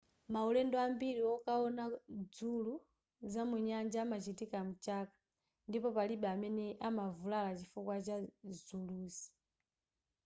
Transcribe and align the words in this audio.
maulendo 0.33 0.75
ambiri 0.87 1.21
wokaona 1.29 1.83
dzulu 2.33 2.73
za 3.33 3.41
munyanja 3.49 3.97
amachitika 4.05 4.57
mchaka 4.69 5.13
ndipo 5.69 5.87
palibe 5.97 6.27
amene 6.35 6.65
amavulala 6.87 7.49
chifukwa 7.59 7.95
chazuluzi 8.05 9.25